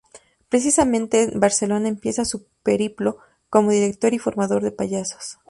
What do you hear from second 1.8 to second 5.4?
empieza su periplo como director y formador de payasos.